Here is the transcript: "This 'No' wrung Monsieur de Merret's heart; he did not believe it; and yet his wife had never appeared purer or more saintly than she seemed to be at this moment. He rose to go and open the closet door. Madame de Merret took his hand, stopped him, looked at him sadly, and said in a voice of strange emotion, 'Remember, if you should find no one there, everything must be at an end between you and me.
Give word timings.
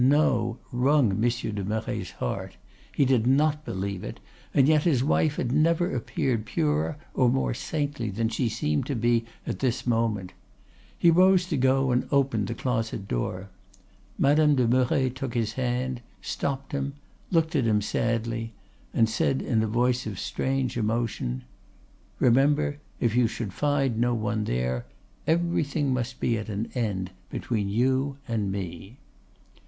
"This 0.03 0.07
'No' 0.09 0.57
wrung 0.71 1.19
Monsieur 1.19 1.51
de 1.51 1.63
Merret's 1.63 2.09
heart; 2.13 2.57
he 2.91 3.05
did 3.05 3.27
not 3.27 3.63
believe 3.63 4.03
it; 4.03 4.19
and 4.51 4.67
yet 4.67 4.81
his 4.81 5.03
wife 5.03 5.35
had 5.35 5.51
never 5.51 5.93
appeared 5.95 6.47
purer 6.47 6.97
or 7.13 7.29
more 7.29 7.53
saintly 7.53 8.09
than 8.09 8.27
she 8.27 8.49
seemed 8.49 8.87
to 8.87 8.95
be 8.95 9.25
at 9.45 9.59
this 9.59 9.85
moment. 9.85 10.33
He 10.97 11.11
rose 11.11 11.45
to 11.49 11.55
go 11.55 11.91
and 11.91 12.07
open 12.11 12.45
the 12.45 12.55
closet 12.55 13.07
door. 13.07 13.49
Madame 14.17 14.55
de 14.55 14.67
Merret 14.67 15.13
took 15.13 15.35
his 15.35 15.53
hand, 15.53 16.01
stopped 16.19 16.71
him, 16.71 16.95
looked 17.29 17.55
at 17.55 17.65
him 17.65 17.79
sadly, 17.79 18.53
and 18.95 19.07
said 19.07 19.39
in 19.39 19.61
a 19.61 19.67
voice 19.67 20.07
of 20.07 20.17
strange 20.17 20.77
emotion, 20.77 21.43
'Remember, 22.17 22.79
if 22.99 23.15
you 23.15 23.27
should 23.27 23.53
find 23.53 23.99
no 23.99 24.15
one 24.15 24.45
there, 24.45 24.87
everything 25.27 25.93
must 25.93 26.19
be 26.19 26.39
at 26.39 26.49
an 26.49 26.71
end 26.73 27.11
between 27.29 27.69
you 27.69 28.17
and 28.27 28.51
me. 28.51 28.97